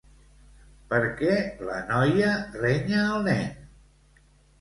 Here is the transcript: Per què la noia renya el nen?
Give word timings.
Per 0.93 1.01
què 1.19 1.35
la 1.67 1.75
noia 1.89 2.31
renya 2.63 3.03
el 3.11 3.21
nen? 3.29 3.45